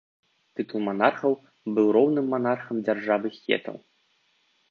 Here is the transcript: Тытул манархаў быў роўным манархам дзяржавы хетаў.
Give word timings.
Тытул 0.59 0.79
манархаў 0.87 1.33
быў 1.75 1.87
роўным 1.97 2.25
манархам 2.35 2.75
дзяржавы 2.87 3.27
хетаў. 3.41 3.77